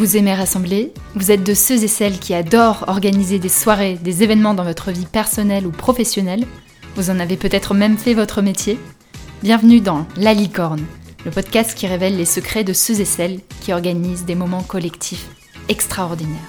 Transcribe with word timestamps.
Vous 0.00 0.16
aimez 0.16 0.32
rassembler 0.32 0.94
Vous 1.14 1.30
êtes 1.30 1.44
de 1.44 1.52
ceux 1.52 1.84
et 1.84 1.86
celles 1.86 2.18
qui 2.18 2.32
adorent 2.32 2.86
organiser 2.88 3.38
des 3.38 3.50
soirées, 3.50 3.96
des 3.96 4.22
événements 4.22 4.54
dans 4.54 4.64
votre 4.64 4.90
vie 4.92 5.04
personnelle 5.04 5.66
ou 5.66 5.72
professionnelle 5.72 6.46
Vous 6.94 7.10
en 7.10 7.20
avez 7.20 7.36
peut-être 7.36 7.74
même 7.74 7.98
fait 7.98 8.14
votre 8.14 8.40
métier 8.40 8.78
Bienvenue 9.42 9.82
dans 9.82 10.06
La 10.16 10.32
Licorne, 10.32 10.86
le 11.26 11.30
podcast 11.30 11.76
qui 11.76 11.86
révèle 11.86 12.16
les 12.16 12.24
secrets 12.24 12.64
de 12.64 12.72
ceux 12.72 12.98
et 12.98 13.04
celles 13.04 13.40
qui 13.60 13.74
organisent 13.74 14.24
des 14.24 14.34
moments 14.34 14.62
collectifs 14.62 15.28
extraordinaires. 15.68 16.48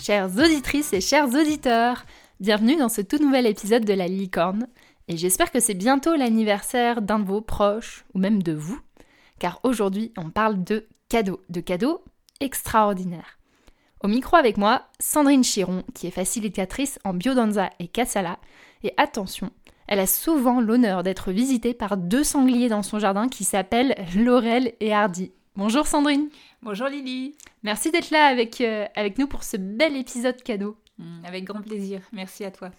Chères 0.00 0.30
auditrices 0.38 0.92
et 0.92 1.00
chers 1.00 1.26
auditeurs, 1.26 2.04
bienvenue 2.38 2.76
dans 2.76 2.88
ce 2.88 3.00
tout 3.00 3.18
nouvel 3.18 3.44
épisode 3.44 3.84
de 3.84 3.94
La 3.94 4.06
Licorne. 4.06 4.68
Et 5.08 5.16
j'espère 5.16 5.50
que 5.50 5.58
c'est 5.58 5.74
bientôt 5.74 6.14
l'anniversaire 6.14 7.02
d'un 7.02 7.18
de 7.18 7.26
vos 7.26 7.40
proches, 7.40 8.04
ou 8.14 8.20
même 8.20 8.40
de 8.40 8.52
vous, 8.52 8.78
car 9.40 9.58
aujourd'hui 9.64 10.12
on 10.16 10.30
parle 10.30 10.62
de 10.62 10.86
cadeaux, 11.08 11.40
de 11.48 11.60
cadeaux 11.60 12.02
extraordinaires. 12.40 13.38
Au 14.02 14.08
micro 14.08 14.36
avec 14.36 14.56
moi, 14.56 14.86
Sandrine 15.00 15.42
Chiron, 15.42 15.82
qui 15.94 16.06
est 16.06 16.12
facilitatrice 16.12 16.98
en 17.04 17.14
biodanza 17.14 17.70
et 17.80 17.88
kassala. 17.88 18.38
Et 18.84 18.94
attention, 18.96 19.50
elle 19.88 19.98
a 19.98 20.06
souvent 20.06 20.60
l'honneur 20.60 21.02
d'être 21.02 21.32
visitée 21.32 21.74
par 21.74 21.96
deux 21.96 22.22
sangliers 22.22 22.68
dans 22.68 22.82
son 22.84 22.98
jardin 22.98 23.28
qui 23.28 23.42
s'appellent 23.42 23.96
Laurel 24.14 24.74
et 24.80 24.92
Hardy. 24.92 25.32
Bonjour 25.56 25.88
Sandrine. 25.88 26.28
Bonjour 26.62 26.86
Lily. 26.86 27.34
Merci 27.64 27.90
d'être 27.90 28.10
là 28.10 28.26
avec, 28.26 28.60
euh, 28.60 28.86
avec 28.94 29.18
nous 29.18 29.26
pour 29.26 29.42
ce 29.42 29.56
bel 29.56 29.96
épisode 29.96 30.40
cadeau. 30.42 30.76
Mm, 30.98 31.24
avec 31.24 31.44
grand 31.44 31.62
plaisir. 31.62 32.00
Merci 32.12 32.44
à 32.44 32.52
toi. 32.52 32.70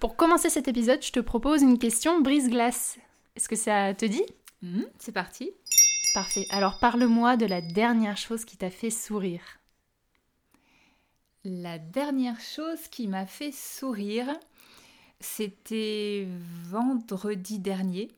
Pour 0.00 0.16
commencer 0.16 0.48
cet 0.48 0.68
épisode, 0.68 1.02
je 1.02 1.12
te 1.12 1.20
propose 1.20 1.62
une 1.62 1.78
question 1.78 2.20
brise-glace. 2.20 2.98
Est-ce 3.36 3.48
que 3.48 3.56
ça 3.56 3.92
te 3.92 4.06
dit? 4.06 4.24
Mm, 4.62 4.84
C'est 4.98 5.12
parti. 5.12 5.50
Parfait. 6.14 6.46
Alors 6.50 6.78
parle-moi 6.78 7.36
de 7.36 7.44
la 7.44 7.60
dernière 7.60 8.16
chose 8.16 8.44
qui 8.44 8.56
t'a 8.56 8.70
fait 8.70 8.90
sourire. 8.90 9.58
La 11.44 11.80
dernière 11.80 12.38
chose 12.38 12.86
qui 12.88 13.08
m'a 13.08 13.26
fait 13.26 13.50
sourire, 13.50 14.28
c'était 15.18 16.28
vendredi 16.62 17.58
dernier, 17.58 18.12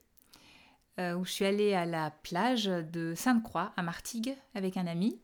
euh, 1.00 1.14
où 1.14 1.24
je 1.24 1.32
suis 1.32 1.46
allée 1.46 1.72
à 1.72 1.86
la 1.86 2.10
plage 2.10 2.66
de 2.66 3.14
Sainte-Croix, 3.16 3.72
à 3.78 3.82
Martigues, 3.82 4.36
avec 4.54 4.76
un 4.76 4.86
ami. 4.86 5.18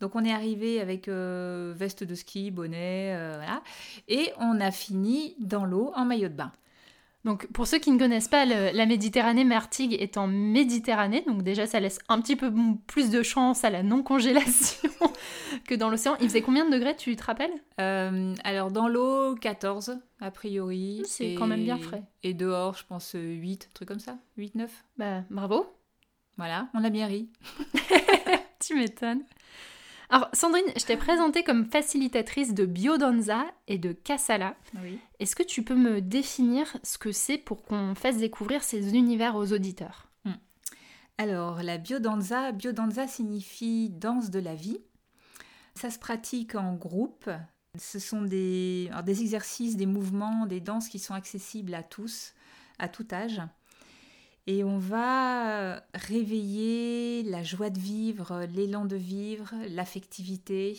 Donc 0.00 0.16
on 0.16 0.24
est 0.24 0.32
arrivé 0.32 0.80
avec 0.80 1.08
euh, 1.08 1.74
veste 1.76 2.04
de 2.04 2.14
ski, 2.14 2.50
bonnet, 2.50 3.14
euh, 3.14 3.34
voilà. 3.36 3.62
Et 4.08 4.32
on 4.38 4.62
a 4.62 4.70
fini 4.70 5.36
dans 5.40 5.66
l'eau 5.66 5.92
en 5.94 6.06
maillot 6.06 6.28
de 6.28 6.34
bain. 6.34 6.52
Donc 7.24 7.46
pour 7.52 7.66
ceux 7.66 7.78
qui 7.78 7.90
ne 7.90 7.98
connaissent 7.98 8.28
pas, 8.28 8.44
le- 8.44 8.70
la 8.76 8.84
Méditerranée, 8.86 9.44
Martigues 9.44 9.94
est 9.98 10.18
en 10.18 10.26
Méditerranée, 10.26 11.22
donc 11.26 11.42
déjà 11.42 11.66
ça 11.66 11.80
laisse 11.80 11.98
un 12.08 12.20
petit 12.20 12.36
peu 12.36 12.52
plus 12.86 13.10
de 13.10 13.22
chance 13.22 13.64
à 13.64 13.70
la 13.70 13.82
non-congélation 13.82 14.88
que 15.66 15.74
dans 15.74 15.88
l'océan. 15.88 16.16
Il 16.20 16.28
faisait 16.28 16.42
combien 16.42 16.66
de 16.66 16.70
degrés, 16.70 16.94
tu 16.96 17.16
te 17.16 17.24
rappelles? 17.24 17.52
Euh, 17.80 18.34
alors 18.44 18.70
dans 18.70 18.88
l'eau, 18.88 19.34
14 19.36 19.96
a 20.20 20.30
priori. 20.30 21.02
C'est 21.06 21.32
Et- 21.32 21.34
quand 21.34 21.46
même 21.46 21.64
bien 21.64 21.78
frais. 21.78 22.02
Et 22.22 22.34
dehors, 22.34 22.76
je 22.76 22.84
pense 22.84 23.14
euh, 23.14 23.18
8, 23.34 23.70
truc 23.72 23.88
comme 23.88 24.00
ça. 24.00 24.18
8, 24.36 24.54
9. 24.54 24.70
Bah 24.98 25.22
bravo, 25.30 25.66
Voilà, 26.36 26.68
on 26.74 26.84
a 26.84 26.90
bien 26.90 27.06
ri. 27.06 27.30
tu 28.66 28.74
m'étonnes. 28.74 29.22
Alors 30.10 30.28
Sandrine, 30.32 30.64
je 30.76 30.84
t'ai 30.84 30.96
présentée 30.96 31.42
comme 31.42 31.64
facilitatrice 31.64 32.54
de 32.54 32.66
biodanza 32.66 33.44
et 33.68 33.78
de 33.78 33.92
kassala. 33.92 34.56
Oui. 34.82 34.98
Est-ce 35.18 35.34
que 35.34 35.42
tu 35.42 35.62
peux 35.62 35.74
me 35.74 36.00
définir 36.00 36.76
ce 36.82 36.98
que 36.98 37.12
c'est 37.12 37.38
pour 37.38 37.62
qu'on 37.62 37.94
fasse 37.94 38.18
découvrir 38.18 38.62
ces 38.62 38.94
univers 38.94 39.36
aux 39.36 39.52
auditeurs? 39.52 40.08
Alors, 41.16 41.62
la 41.62 41.78
biodanza, 41.78 42.50
biodanza 42.50 43.06
signifie 43.06 43.88
danse 43.88 44.30
de 44.30 44.40
la 44.40 44.56
vie. 44.56 44.78
Ça 45.76 45.90
se 45.90 45.98
pratique 45.98 46.56
en 46.56 46.74
groupe. 46.74 47.30
Ce 47.78 48.00
sont 48.00 48.22
des, 48.22 48.88
alors, 48.90 49.04
des 49.04 49.20
exercices, 49.20 49.76
des 49.76 49.86
mouvements, 49.86 50.46
des 50.46 50.60
danses 50.60 50.88
qui 50.88 50.98
sont 50.98 51.14
accessibles 51.14 51.74
à 51.74 51.84
tous, 51.84 52.34
à 52.80 52.88
tout 52.88 53.06
âge. 53.12 53.40
Et 54.46 54.62
on 54.62 54.78
va 54.78 55.82
réveiller 55.94 57.22
la 57.22 57.42
joie 57.42 57.70
de 57.70 57.78
vivre, 57.78 58.44
l'élan 58.54 58.84
de 58.84 58.96
vivre, 58.96 59.54
l'affectivité, 59.70 60.78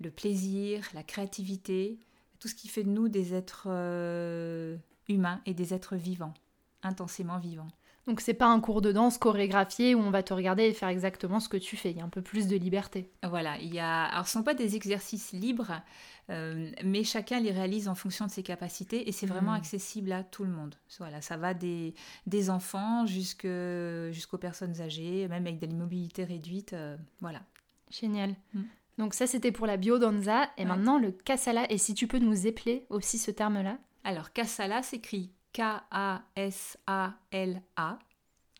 le 0.00 0.10
plaisir, 0.10 0.88
la 0.94 1.02
créativité, 1.02 1.98
tout 2.38 2.48
ce 2.48 2.54
qui 2.54 2.68
fait 2.68 2.84
de 2.84 2.90
nous 2.90 3.08
des 3.08 3.34
êtres 3.34 3.66
euh, 3.66 4.76
humains 5.08 5.42
et 5.44 5.54
des 5.54 5.74
êtres 5.74 5.96
vivants, 5.96 6.34
intensément 6.82 7.38
vivants. 7.38 7.68
Donc 8.08 8.20
c'est 8.22 8.34
pas 8.34 8.46
un 8.46 8.58
cours 8.58 8.80
de 8.80 8.90
danse 8.90 9.18
chorégraphié 9.18 9.94
où 9.94 10.00
on 10.00 10.10
va 10.10 10.22
te 10.22 10.32
regarder 10.32 10.64
et 10.64 10.72
faire 10.72 10.88
exactement 10.88 11.38
ce 11.40 11.48
que 11.50 11.58
tu 11.58 11.76
fais. 11.76 11.90
Il 11.90 11.98
y 11.98 12.00
a 12.00 12.04
un 12.04 12.08
peu 12.08 12.22
plus 12.22 12.48
de 12.48 12.56
liberté. 12.56 13.10
Voilà, 13.22 13.58
il 13.58 13.72
y 13.74 13.78
a. 13.78 14.04
Alors, 14.06 14.26
ce 14.26 14.38
ne 14.38 14.40
sont 14.40 14.44
pas 14.44 14.54
des 14.54 14.76
exercices 14.76 15.32
libres, 15.32 15.82
euh, 16.30 16.70
mais 16.82 17.04
chacun 17.04 17.38
les 17.38 17.50
réalise 17.52 17.86
en 17.86 17.94
fonction 17.94 18.24
de 18.26 18.30
ses 18.30 18.42
capacités 18.42 19.08
et 19.08 19.12
c'est 19.12 19.26
vraiment 19.26 19.52
Mm. 19.52 19.56
accessible 19.56 20.12
à 20.12 20.24
tout 20.24 20.44
le 20.44 20.50
monde. 20.50 20.74
Voilà, 20.98 21.20
ça 21.20 21.36
va 21.36 21.52
des, 21.52 21.94
des 22.26 22.48
enfants 22.50 23.04
jusqu'aux 23.06 24.38
personnes 24.38 24.80
âgées, 24.80 25.28
même 25.28 25.46
avec 25.46 25.58
des 25.58 25.68
mobilités 25.68 26.24
réduites. 26.24 26.72
euh, 26.72 26.96
voilà. 27.20 27.42
Génial. 27.90 28.34
Mm. 28.54 28.62
Donc 28.98 29.14
ça 29.14 29.26
c'était 29.26 29.52
pour 29.52 29.66
la 29.66 29.76
biodanza 29.76 30.44
et 30.56 30.62
Ouais. 30.62 30.64
maintenant 30.66 30.98
le 30.98 31.12
kassala. 31.12 31.70
Et 31.70 31.78
si 31.78 31.94
tu 31.94 32.06
peux 32.06 32.18
nous 32.18 32.46
épeler 32.46 32.86
aussi 32.90 33.18
ce 33.18 33.30
terme-là? 33.30 33.78
Alors, 34.04 34.32
Kassala 34.32 34.82
s'écrit 34.82 35.30
K-A-S-A-L-A. 35.52 36.78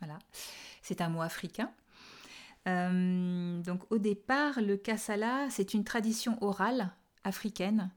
Voilà, 0.00 0.18
c'est 0.82 1.00
un 1.00 1.08
mot 1.08 1.22
africain. 1.22 1.70
Euh, 2.68 3.60
donc, 3.62 3.80
au 3.90 3.98
départ, 3.98 4.60
le 4.60 4.76
Kassala, 4.76 5.48
c'est 5.50 5.74
une 5.74 5.84
tradition 5.84 6.36
orale 6.42 6.92
africaine. 7.24 7.90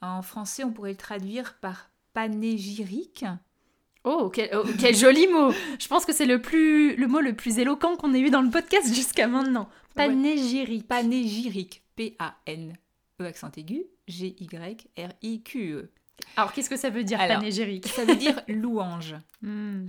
En 0.00 0.22
français, 0.22 0.64
on 0.64 0.72
pourrait 0.72 0.92
le 0.92 0.96
traduire 0.96 1.54
par 1.60 1.90
panégyrique. 2.12 3.24
Oh 4.04 4.30
quel, 4.32 4.50
oh, 4.54 4.64
quel 4.78 4.94
joli 4.94 5.26
mot 5.32 5.52
Je 5.80 5.88
pense 5.88 6.06
que 6.06 6.12
c'est 6.12 6.26
le, 6.26 6.40
plus, 6.40 6.94
le 6.96 7.08
mot 7.08 7.20
le 7.20 7.34
plus 7.34 7.58
éloquent 7.58 7.96
qu'on 7.96 8.14
ait 8.14 8.20
eu 8.20 8.30
dans 8.30 8.42
le 8.42 8.50
podcast 8.50 8.94
jusqu'à 8.94 9.26
maintenant. 9.26 9.68
Ouais. 9.96 10.06
Panégyrique. 10.06 10.86
Panégyrique. 10.86 11.82
P-A-N-E 11.96 12.76
accent 13.24 13.50
aigu, 13.56 13.86
G-Y-R-I-Q-E. 14.08 15.90
Alors 16.36 16.52
qu'est-ce 16.52 16.70
que 16.70 16.76
ça 16.76 16.90
veut 16.90 17.04
dire 17.04 17.20
Alors, 17.20 17.40
Ça 17.84 18.04
veut 18.04 18.16
dire 18.16 18.40
louange. 18.48 19.16
Hmm. 19.42 19.88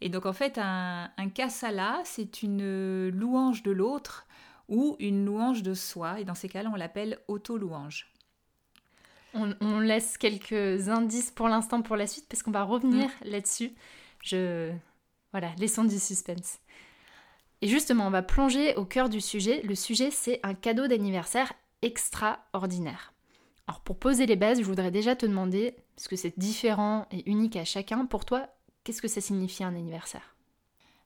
Et 0.00 0.08
donc 0.08 0.26
en 0.26 0.32
fait, 0.32 0.58
un, 0.58 1.10
un 1.16 1.28
kassala, 1.28 2.00
c'est 2.04 2.42
une 2.42 3.08
louange 3.08 3.62
de 3.62 3.70
l'autre 3.70 4.26
ou 4.68 4.96
une 4.98 5.24
louange 5.24 5.62
de 5.62 5.74
soi. 5.74 6.20
Et 6.20 6.24
dans 6.24 6.34
ces 6.34 6.48
cas-là, 6.48 6.70
on 6.72 6.76
l'appelle 6.76 7.18
auto-louange. 7.28 8.12
On, 9.34 9.54
on 9.60 9.80
laisse 9.80 10.16
quelques 10.18 10.88
indices 10.88 11.30
pour 11.30 11.48
l'instant 11.48 11.82
pour 11.82 11.96
la 11.96 12.06
suite 12.06 12.26
parce 12.28 12.42
qu'on 12.42 12.50
va 12.50 12.62
revenir 12.62 13.10
là-dessus. 13.22 13.72
Je 14.22 14.72
voilà, 15.32 15.52
laissons 15.58 15.84
du 15.84 15.98
suspense. 15.98 16.58
Et 17.60 17.68
justement, 17.68 18.06
on 18.06 18.10
va 18.10 18.22
plonger 18.22 18.74
au 18.76 18.84
cœur 18.84 19.08
du 19.08 19.20
sujet. 19.20 19.62
Le 19.62 19.74
sujet, 19.74 20.10
c'est 20.10 20.40
un 20.42 20.54
cadeau 20.54 20.86
d'anniversaire 20.86 21.52
extraordinaire. 21.82 23.12
Alors 23.66 23.80
pour 23.80 23.98
poser 23.98 24.26
les 24.26 24.36
bases, 24.36 24.58
je 24.58 24.64
voudrais 24.64 24.90
déjà 24.90 25.16
te 25.16 25.26
demander, 25.26 25.76
parce 25.96 26.08
que 26.08 26.16
c'est 26.16 26.38
différent 26.38 27.06
et 27.10 27.28
unique 27.28 27.56
à 27.56 27.64
chacun, 27.64 28.06
pour 28.06 28.24
toi, 28.24 28.48
qu'est-ce 28.84 29.02
que 29.02 29.08
ça 29.08 29.20
signifie 29.20 29.64
un 29.64 29.74
anniversaire? 29.74 30.36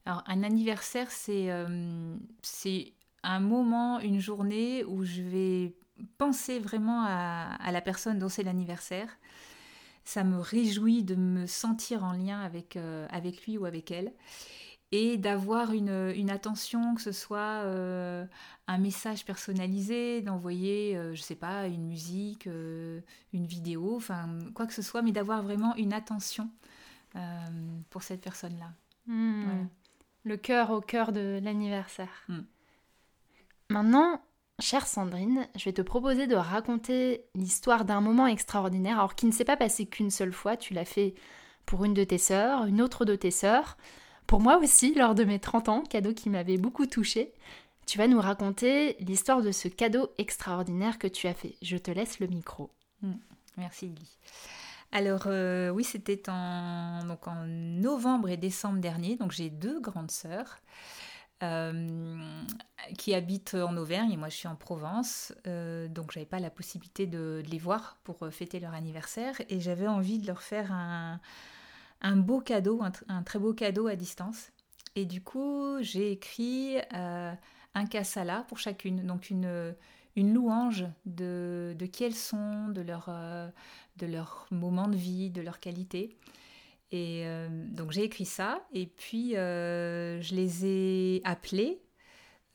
Alors 0.04 0.22
un 0.26 0.43
anniversaire, 0.43 1.10
c'est 1.10 1.50
euh, 1.50 2.16
c'est 2.43 2.93
un 3.22 3.41
moment, 3.41 4.00
une 4.00 4.21
journée 4.21 4.84
où 4.84 5.04
je 5.04 5.22
vais 5.22 5.75
penser 6.19 6.59
vraiment 6.59 7.04
à, 7.04 7.71
la 7.71 7.81
personne 7.81 8.19
dont 8.19 8.28
c'est 8.28 8.43
l'anniversaire. 8.43 9.19
Ça 10.04 10.25
me 10.25 10.38
réjouit 10.41 11.04
de 11.04 11.15
me 11.15 11.47
sentir 11.47 12.04
en 12.04 12.12
lien 12.12 12.41
avec, 12.41 12.77
euh, 12.77 13.06
avec 13.10 13.47
lui 13.47 13.59
ou 13.59 13.66
avec 13.66 13.91
elle 13.91 14.12
et 14.93 15.19
d'avoir 15.19 15.73
une, 15.73 16.12
une 16.17 16.31
attention, 16.31 16.95
que 16.95 17.01
ce 17.01 17.13
soit 17.13 17.63
euh, 17.65 18.25
un 18.66 18.78
message 18.78 19.25
personnalisé, 19.25 20.21
d'envoyer, 20.21 20.97
euh, 20.97 21.15
je 21.15 21.22
sais 21.22 21.37
pas, 21.37 21.69
une 21.69 21.87
musique, 21.87 22.47
euh, 22.48 23.01
une 23.33 23.47
vidéo, 23.47 23.95
enfin 23.97 24.28
quoi 24.54 24.66
que 24.66 24.75
ce 24.75 24.83
soit, 24.83 25.03
mais 25.03 25.13
d'avoir 25.13 25.42
vraiment 25.42 25.77
une 25.77 25.92
attention 25.92 26.51
euh, 27.16 27.21
pour 27.91 28.03
cette 28.03 28.21
personne-là. 28.21 28.72
Hmm. 29.07 29.45
Voilà. 29.45 29.60
Le 30.25 30.37
cœur 30.37 30.71
au 30.71 30.81
cœur 30.81 31.13
de 31.13 31.41
l'anniversaire. 31.42 32.25
Hmm. 32.28 32.41
Maintenant, 33.69 34.21
chère 34.59 34.89
Sandrine, 34.89 35.47
je 35.57 35.65
vais 35.65 35.72
te 35.72 35.83
proposer 35.83 36.27
de 36.27 36.34
raconter 36.34 37.25
l'histoire 37.37 37.84
d'un 37.84 38.01
moment 38.01 38.27
extraordinaire, 38.27 38.98
alors 38.98 39.15
qui 39.15 39.27
ne 39.27 39.33
s'est 39.33 39.45
pas 39.45 39.57
passé 39.57 39.87
qu'une 39.87 40.10
seule 40.10 40.33
fois. 40.33 40.57
Tu 40.57 40.75
l'as 40.75 40.84
fait 40.84 41.15
pour 41.65 41.84
une 41.84 41.95
de 41.95 42.03
tes 42.03 42.19
sœurs, 42.19 42.66
une 42.66 42.83
autre 42.83 43.04
de 43.04 43.15
tes 43.15 43.31
sœurs, 43.31 43.77
pour 44.30 44.41
moi 44.41 44.59
aussi 44.59 44.94
lors 44.94 45.16
de 45.16 45.24
mes 45.24 45.41
30 45.41 45.68
ans, 45.68 45.82
cadeau 45.82 46.15
qui 46.15 46.30
m'avait 46.30 46.56
beaucoup 46.56 46.86
touchée. 46.86 47.32
Tu 47.84 47.98
vas 47.98 48.06
nous 48.06 48.21
raconter 48.21 48.94
l'histoire 49.00 49.42
de 49.42 49.50
ce 49.50 49.66
cadeau 49.66 50.12
extraordinaire 50.18 51.00
que 51.00 51.09
tu 51.09 51.27
as 51.27 51.34
fait. 51.34 51.56
Je 51.62 51.77
te 51.77 51.91
laisse 51.91 52.21
le 52.21 52.28
micro. 52.28 52.71
Merci 53.56 53.86
Lily. 53.86 54.18
Alors 54.92 55.24
euh, 55.27 55.71
oui, 55.71 55.82
c'était 55.82 56.30
en, 56.30 57.04
donc 57.06 57.27
en 57.27 57.44
novembre 57.44 58.28
et 58.28 58.36
décembre 58.36 58.78
dernier. 58.78 59.16
Donc 59.16 59.32
j'ai 59.32 59.50
deux 59.50 59.80
grandes 59.80 60.12
sœurs. 60.12 60.60
qui 62.98 63.15
habitent 63.15 63.54
en 63.54 63.77
Auvergne 63.77 64.12
et 64.12 64.16
moi 64.16 64.28
je 64.28 64.36
suis 64.36 64.48
en 64.48 64.54
Provence, 64.54 65.32
donc 65.44 66.12
j'avais 66.12 66.24
pas 66.24 66.38
la 66.38 66.50
possibilité 66.50 67.09
de, 67.09 67.42
les 67.50 67.59
voir 67.59 67.97
pour 68.04 68.28
fêter 68.30 68.60
leur 68.60 68.74
anniversaire 68.74 69.34
et 69.48 69.59
j'avais 69.59 69.88
envie 69.88 70.18
de 70.18 70.28
leur 70.28 70.42
faire 70.42 70.71
un, 70.71 71.18
un 72.01 72.17
beau 72.17 72.41
cadeau, 72.41 72.81
un, 73.09 73.23
très 73.23 73.39
beau 73.39 73.53
cadeau 73.55 73.87
à 73.87 73.97
distance. 73.97 74.51
Et 74.97 75.07
du 75.07 75.23
coup, 75.23 75.77
j'ai 75.81 76.13
écrit 76.13 76.77
un 76.93 77.87
cassala 77.89 78.45
pour 78.49 78.59
chacune, 78.59 79.07
donc 79.07 79.31
une, 79.31 79.75
une 80.17 80.35
louange 80.35 80.87
de, 81.07 81.75
de 81.79 81.87
qui 81.87 82.05
elles 82.05 82.15
sont, 82.15 82.69
de 82.69 82.81
leur, 82.81 83.07
euh, 83.09 83.49
de 83.97 84.07
leur 84.07 84.47
moment 84.51 84.89
de 84.89 84.97
vie, 84.97 85.31
de 85.31 85.41
leur 85.41 85.61
qualité. 85.61 86.17
Et 86.93 87.23
euh, 87.25 87.49
donc 87.69 87.93
j'ai 87.93 88.03
écrit 88.03 88.25
ça, 88.25 88.67
et 88.73 88.87
puis 88.87 89.37
euh, 89.37 90.21
je 90.21 90.35
les 90.35 90.67
ai 90.67 91.23
appelées, 91.25 91.81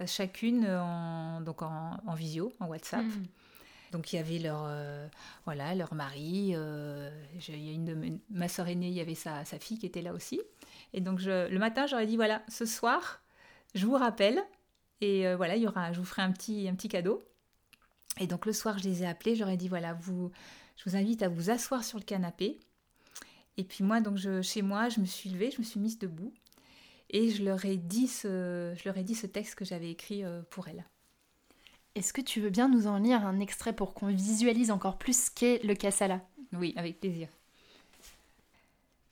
chacune 0.06 0.68
en, 0.68 1.40
donc 1.40 1.62
en, 1.62 1.98
en 2.06 2.14
visio, 2.16 2.52
en 2.60 2.68
WhatsApp. 2.68 3.06
Hmm. 3.06 3.26
Donc 3.96 4.12
il 4.12 4.18
y 4.18 4.20
avait 4.20 4.40
leur, 4.40 4.70
voilà, 5.46 5.74
leur 5.74 5.94
mari, 5.94 6.54
a 6.54 7.10
une 7.50 7.86
de 7.86 8.20
ma 8.30 8.50
soeur 8.50 8.68
aînée, 8.68 8.90
il 8.90 8.94
y 8.94 9.00
avait 9.00 9.16
sa, 9.16 9.46
sa, 9.46 9.58
fille 9.58 9.80
qui 9.80 9.86
était 9.86 10.02
là 10.02 10.14
aussi. 10.14 10.42
Et 10.92 11.00
donc 11.00 11.20
je, 11.20 11.50
le 11.50 11.60
matin, 11.60 11.88
j'aurais 11.88 12.06
dit, 12.06 12.18
voilà, 12.18 12.44
ce 12.50 12.66
soir, 12.66 13.22
je 13.74 13.86
vous 13.86 13.96
rappelle, 13.96 14.44
et 15.00 15.34
voilà, 15.36 15.56
il 15.56 15.64
y 15.64 15.68
aura, 15.68 15.94
je 15.94 16.00
vous 16.00 16.06
ferai 16.06 16.24
un 16.24 16.32
petit, 16.32 16.68
un 16.68 16.76
petit 16.76 16.90
cadeau. 16.90 17.24
Et 18.20 18.28
donc 18.28 18.46
le 18.46 18.54
soir, 18.54 18.78
je 18.78 18.84
les 18.84 19.04
ai 19.04 19.08
appelés, 19.08 19.36
j'aurais 19.36 19.58
dit 19.58 19.68
voilà, 19.68 19.94
vous, 19.94 20.32
je 20.78 20.90
vous 20.90 20.96
invite 20.96 21.24
à 21.24 21.30
vous 21.30 21.50
asseoir 21.50 21.84
sur 21.84 21.98
le 21.98 22.04
canapé. 22.04 22.60
Et 23.58 23.64
puis 23.64 23.84
moi, 23.84 24.02
donc 24.02 24.18
je, 24.18 24.42
chez 24.42 24.62
moi, 24.62 24.90
je 24.90 25.00
me 25.00 25.06
suis 25.06 25.30
levée, 25.30 25.52
je 25.52 25.60
me 25.60 25.64
suis 25.64 25.80
mise 25.80 25.98
debout 25.98 26.34
et 27.10 27.30
je 27.30 27.44
leur 27.44 27.64
ai 27.66 27.78
dit 27.78 28.08
ce, 28.08 28.74
je 28.76 28.84
leur 28.86 28.98
ai 28.98 29.04
dit 29.04 29.16
ce 29.16 29.28
texte 29.28 29.56
que 29.56 29.66
j'avais 29.66 29.92
écrit 29.92 30.24
euh, 30.24 30.42
pour 30.50 30.68
elles. 30.68 30.86
Est-ce 31.96 32.12
que 32.12 32.22
tu 32.22 32.42
veux 32.42 32.50
bien 32.50 32.68
nous 32.68 32.88
en 32.88 32.98
lire 32.98 33.26
un 33.26 33.40
extrait 33.40 33.74
pour 33.74 33.94
qu'on 33.94 34.08
visualise 34.08 34.70
encore 34.70 34.98
plus 34.98 35.26
ce 35.26 35.32
qu'est 35.32 35.64
le 35.64 35.76
Kassala 35.76 36.22
Oui, 36.54 36.74
avec 36.76 37.00
plaisir. 37.00 37.30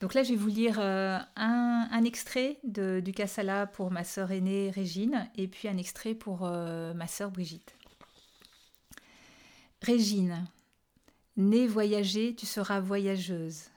Donc 0.02 0.14
là, 0.14 0.24
je 0.24 0.32
vais 0.32 0.36
vous 0.36 0.50
lire 0.50 0.82
euh, 0.82 1.18
un, 1.38 2.04
extrait 2.04 2.60
du 2.66 3.14
Kassala 3.14 3.68
pour 3.68 3.90
ma 3.90 4.04
sœur 4.04 4.32
aînée 4.32 4.70
Régine 4.70 5.30
et 5.38 5.48
puis 5.48 5.70
un 5.70 5.78
extrait 5.78 6.14
pour 6.14 6.42
euh, 6.44 6.94
ma 6.94 7.08
sœur 7.08 7.32
Brigitte. 7.32 7.74
Régine, 9.82 10.46
née 11.38 11.68
voyager, 11.68 12.36
tu 12.36 12.46
seras 12.46 12.82
voyageuse. 12.82 13.70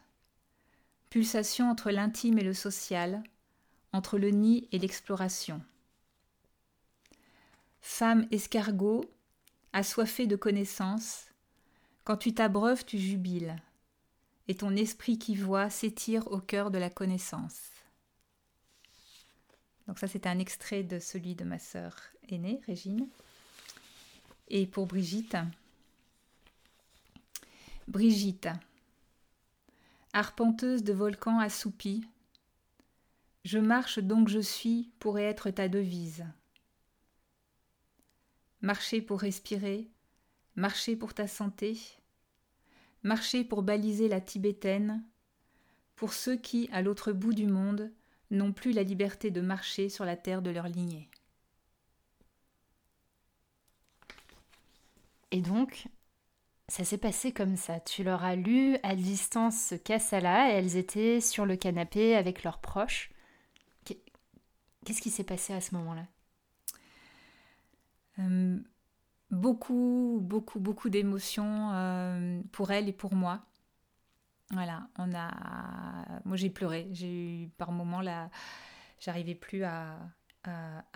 Pulsation 1.10 1.70
entre 1.70 1.92
l'intime 1.92 2.38
et 2.38 2.44
le 2.44 2.54
social, 2.54 3.22
entre 3.92 4.18
le 4.18 4.30
nid 4.30 4.68
et 4.72 4.80
l'exploration. 4.80 5.62
Femme 7.88 8.26
escargot, 8.32 9.04
assoiffée 9.72 10.26
de 10.26 10.34
connaissances, 10.34 11.26
quand 12.02 12.16
tu 12.16 12.34
t'abreuves, 12.34 12.84
tu 12.84 12.98
jubiles, 12.98 13.56
et 14.48 14.56
ton 14.56 14.74
esprit 14.74 15.18
qui 15.18 15.36
voit 15.36 15.70
s'étire 15.70 16.26
au 16.32 16.40
cœur 16.40 16.72
de 16.72 16.78
la 16.78 16.90
connaissance. 16.90 17.70
Donc 19.86 20.00
ça, 20.00 20.08
c'est 20.08 20.26
un 20.26 20.40
extrait 20.40 20.82
de 20.82 20.98
celui 20.98 21.36
de 21.36 21.44
ma 21.44 21.60
sœur 21.60 21.96
aînée, 22.28 22.60
Régine. 22.66 23.06
Et 24.48 24.66
pour 24.66 24.86
Brigitte, 24.86 25.36
Brigitte, 27.86 28.48
arpenteuse 30.12 30.82
de 30.82 30.92
volcans 30.92 31.38
assoupis, 31.38 32.04
je 33.44 33.58
marche 33.58 34.00
donc 34.00 34.28
je 34.28 34.40
suis 34.40 34.90
pourrait 34.98 35.22
être 35.22 35.50
ta 35.50 35.68
devise. 35.68 36.26
Marcher 38.62 39.02
pour 39.02 39.20
respirer, 39.20 39.90
marcher 40.54 40.96
pour 40.96 41.14
ta 41.14 41.28
santé, 41.28 41.78
marcher 43.02 43.44
pour 43.44 43.62
baliser 43.62 44.08
la 44.08 44.20
tibétaine, 44.20 45.04
pour 45.94 46.12
ceux 46.12 46.36
qui, 46.36 46.68
à 46.72 46.82
l'autre 46.82 47.12
bout 47.12 47.32
du 47.32 47.46
monde, 47.46 47.92
n'ont 48.30 48.52
plus 48.52 48.72
la 48.72 48.82
liberté 48.82 49.30
de 49.30 49.40
marcher 49.40 49.88
sur 49.88 50.04
la 50.04 50.16
terre 50.16 50.42
de 50.42 50.50
leur 50.50 50.68
lignée. 50.68 51.08
Et 55.30 55.40
donc, 55.40 55.86
ça 56.68 56.84
s'est 56.84 56.98
passé 56.98 57.32
comme 57.32 57.56
ça. 57.56 57.80
Tu 57.80 58.02
leur 58.02 58.24
as 58.24 58.36
lu 58.36 58.76
à 58.82 58.96
distance 58.96 59.60
ce 59.60 59.74
casse-là 59.74 60.50
et 60.50 60.54
elles 60.54 60.76
étaient 60.76 61.20
sur 61.20 61.46
le 61.46 61.56
canapé 61.56 62.16
avec 62.16 62.42
leurs 62.42 62.60
proches. 62.60 63.10
Qu'est-ce 64.84 65.00
qui 65.00 65.10
s'est 65.10 65.24
passé 65.24 65.52
à 65.52 65.60
ce 65.60 65.74
moment-là? 65.74 66.06
Euh, 68.18 68.58
Beaucoup, 69.30 70.20
beaucoup, 70.22 70.60
beaucoup 70.60 70.88
d'émotions 70.88 71.72
euh, 71.72 72.40
pour 72.52 72.70
elles 72.70 72.88
et 72.88 72.92
pour 72.92 73.14
moi. 73.14 73.44
Voilà, 74.52 74.88
on 74.98 75.12
a. 75.12 76.20
Moi, 76.24 76.36
j'ai 76.36 76.48
pleuré. 76.48 76.88
J'ai 76.92 77.42
eu 77.44 77.48
par 77.58 77.72
moments 77.72 78.00
là, 78.00 78.30
j'arrivais 79.00 79.34
plus 79.34 79.64
à, 79.64 79.98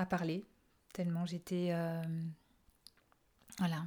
parler 0.08 0.44
tellement 0.92 1.26
j'étais. 1.26 1.70
Euh, 1.72 2.02
voilà, 3.58 3.84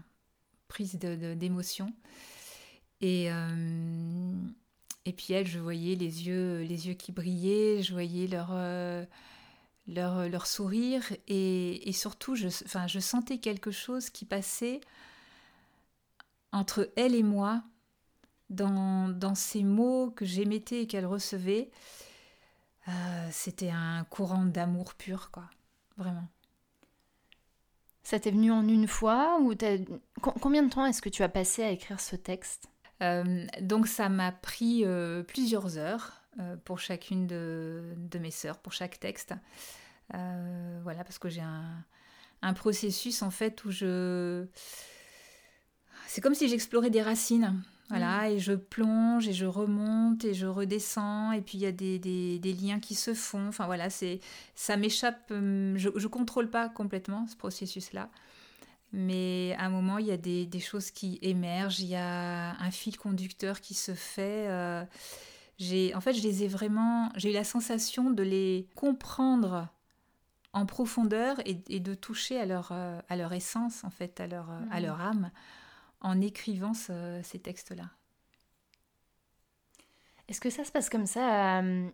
prise 0.68 0.96
d'émotion. 0.96 1.94
et, 3.00 3.32
euh, 3.32 4.34
et 5.06 5.14
puis 5.14 5.34
elle, 5.34 5.48
je 5.48 5.60
voyais 5.60 5.96
les 5.96 6.28
yeux, 6.28 6.62
les 6.64 6.88
yeux 6.88 6.94
qui 6.94 7.14
brillaient, 7.14 7.82
je 7.82 7.94
voyais 7.94 8.28
leur, 8.28 8.52
leur, 9.88 10.30
leur, 10.30 10.48
sourire 10.48 11.04
et, 11.28 11.90
et, 11.90 11.92
surtout, 11.94 12.36
je, 12.36 12.48
enfin, 12.48 12.88
je 12.88 13.00
sentais 13.00 13.38
quelque 13.38 13.72
chose 13.72 14.10
qui 14.10 14.26
passait 14.26 14.82
entre 16.52 16.92
elle 16.96 17.16
et 17.16 17.24
moi 17.24 17.64
dans, 18.50 19.10
dans 19.10 19.36
ces 19.36 19.64
mots 19.64 20.12
que 20.12 20.26
j'émettais 20.26 20.84
et 20.84 20.88
qu'elle 20.88 21.06
recevait. 21.06 21.70
Euh, 22.88 23.28
c'était 23.32 23.72
un 23.72 24.04
courant 24.10 24.46
d'amour 24.46 24.94
pur, 24.94 25.32
quoi, 25.32 25.46
vraiment. 25.98 26.28
Ça 28.04 28.20
t'est 28.20 28.32
venu 28.32 28.52
en 28.52 28.68
une 28.68 28.88
fois 28.88 29.40
ou 29.40 29.54
combien 30.20 30.64
de 30.64 30.70
temps 30.70 30.86
est-ce 30.86 31.02
que 31.02 31.10
tu 31.10 31.24
as 31.24 31.30
passé 31.30 31.64
à 31.64 31.70
écrire 31.72 32.02
ce 32.02 32.18
texte? 32.18 32.68
Euh, 33.02 33.46
Donc 33.62 33.88
ça 33.88 34.10
m'a 34.10 34.34
pris 34.34 34.84
euh, 34.84 35.24
plusieurs 35.24 35.78
heures 35.78 36.12
euh, 36.12 36.23
pour 36.66 36.80
chacune 36.80 37.28
de, 37.28 37.96
mes 38.20 38.32
sœurs, 38.32 38.58
pour 38.60 38.74
chaque 38.74 39.00
texte. 39.00 39.34
voilà, 40.12 41.04
parce 41.04 41.20
que 41.20 41.30
j'ai 41.30 41.42
un, 41.42 41.84
un, 42.42 42.54
processus 42.54 43.22
en 43.22 43.32
fait 43.32 43.64
où 43.66 43.72
je... 43.72 44.46
C'est 46.08 46.22
comme 46.22 46.36
si 46.36 46.48
j'explorais 46.48 46.90
des 46.90 47.02
racines. 47.02 47.64
Voilà, 47.90 48.24
mm. 48.24 48.32
et 48.32 48.40
je 48.40 48.54
plonge 48.54 49.28
et 49.28 49.34
je 49.34 49.46
remonte 49.46 50.24
et 50.26 50.34
je 50.34 50.48
redescends, 50.48 51.32
et 51.32 51.42
puis 51.42 51.58
il 51.58 51.62
y 51.62 51.66
a 51.66 51.72
des, 51.72 52.00
des, 52.00 52.40
des, 52.40 52.54
liens 52.54 52.80
qui 52.80 52.96
se 52.96 53.14
font. 53.14 53.48
Enfin 53.48 53.66
voilà, 53.66 53.90
c'est 53.90 54.20
ça 54.56 54.78
m'échappe. 54.78 55.30
Hum, 55.32 55.78
je 55.78 55.90
ne 55.90 56.08
contrôle 56.08 56.50
pas 56.50 56.70
complètement 56.70 57.28
ce 57.28 57.36
processus-là. 57.36 58.10
Mais 58.94 59.56
à 59.58 59.66
un 59.66 59.70
moment, 59.70 59.98
il 59.98 60.06
y 60.06 60.12
a 60.12 60.18
des, 60.18 60.46
des, 60.46 60.60
choses 60.60 60.92
qui 60.92 61.18
émergent, 61.22 61.80
il 61.80 61.88
y 61.88 61.96
a 61.96 62.56
un 62.60 62.72
fil 62.72 62.98
conducteur 62.98 63.60
qui 63.60 63.74
se 63.74 63.94
fait. 63.94 64.48
Euh, 64.48 64.84
j'ai, 65.58 65.94
en 65.96 66.02
fait, 66.02 66.14
je 66.14 66.24
les 66.24 66.44
ai 66.44 66.48
vraiment. 66.48 67.10
J'ai 67.16 67.30
eu 67.30 67.34
la 67.34 67.44
sensation 67.44 68.10
de 68.10 68.24
les 68.24 68.68
comprendre 68.76 69.68
en 70.54 70.66
profondeur 70.66 71.40
et, 71.48 71.64
et 71.70 71.80
de 71.80 71.94
toucher 71.94 72.40
à 72.40 72.46
leur, 72.46 72.70
euh, 72.72 73.00
à 73.10 73.16
leur 73.16 73.34
essence, 73.34 73.84
en 73.84 73.90
fait, 73.90 74.20
à 74.20 74.28
leur, 74.28 74.50
à 74.72 74.80
mm. 74.80 74.84
leur 74.84 75.02
âme 75.02 75.32
en 76.02 76.20
écrivant 76.22 76.74
ces 76.74 77.40
textes-là. 77.40 77.90
Est-ce 80.28 80.42
que 80.42 80.50
ça 80.50 80.64
se 80.64 80.72
passe 80.72 80.90
comme 80.90 81.06
ça 81.06 81.62
euh, 81.62 81.90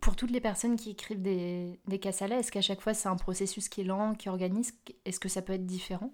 pour 0.00 0.16
toutes 0.16 0.30
les 0.30 0.40
personnes 0.40 0.76
qui 0.76 0.90
écrivent 0.90 1.22
des, 1.22 1.80
des 1.86 1.98
cassalets 1.98 2.40
Est-ce 2.40 2.52
qu'à 2.52 2.62
chaque 2.62 2.80
fois 2.80 2.94
c'est 2.94 3.08
un 3.08 3.16
processus 3.16 3.68
qui 3.68 3.80
est 3.80 3.84
lent, 3.84 4.14
qui 4.14 4.28
organise? 4.28 4.74
Est-ce 5.04 5.18
que 5.18 5.28
ça 5.28 5.42
peut 5.42 5.54
être 5.54 5.66
différent? 5.66 6.12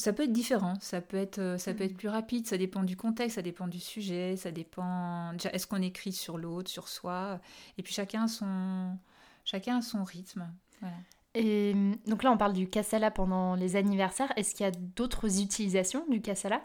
Ça 0.00 0.14
peut 0.14 0.22
être 0.22 0.32
différent, 0.32 0.74
ça 0.80 1.02
peut 1.02 1.18
être, 1.18 1.38
euh, 1.38 1.58
ça 1.58 1.74
peut 1.74 1.84
être 1.84 1.92
mm. 1.92 1.96
plus 1.96 2.08
rapide, 2.08 2.46
ça 2.46 2.56
dépend 2.56 2.82
du 2.82 2.96
contexte, 2.96 3.36
ça 3.36 3.42
dépend 3.42 3.68
du 3.68 3.78
sujet, 3.78 4.36
ça 4.36 4.50
dépend. 4.50 5.32
Est-ce 5.52 5.66
qu'on 5.66 5.82
écrit 5.82 6.12
sur 6.12 6.38
l'autre, 6.38 6.70
sur 6.70 6.88
soi 6.88 7.38
Et 7.76 7.82
puis 7.82 7.92
chacun 7.92 8.24
a 8.24 8.28
son, 8.28 8.96
chacun 9.44 9.78
a 9.78 9.82
son 9.82 10.02
rythme. 10.02 10.50
Voilà. 10.80 10.96
Et 11.34 11.72
hum, 11.74 11.96
donc 12.06 12.22
là, 12.22 12.32
on 12.32 12.38
parle 12.38 12.54
du 12.54 12.68
cassala 12.68 13.10
pendant 13.10 13.54
les 13.54 13.76
anniversaires. 13.76 14.32
Est-ce 14.36 14.54
qu'il 14.54 14.64
y 14.64 14.68
a 14.68 14.72
d'autres 14.72 15.40
utilisations 15.40 16.04
du 16.08 16.22
cassala 16.22 16.62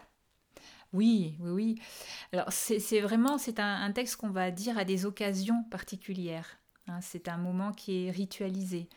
oui, 0.92 1.36
oui, 1.40 1.50
oui. 1.50 1.74
Alors 2.32 2.50
c'est 2.50 3.00
vraiment 3.00 3.38
c'est 3.38 3.58
un, 3.58 3.92
texte 3.92 4.16
qu'on 4.16 4.30
va 4.30 4.50
dire 4.50 4.78
à 4.78 4.84
des 4.84 5.04
occasions 5.04 5.64
particulières. 5.64 6.58
Hein. 6.86 7.00
c'est 7.02 7.28
un 7.28 7.36
moment 7.36 7.72
qui 7.72 8.06
est 8.06 8.10
ritualisé. 8.10 8.88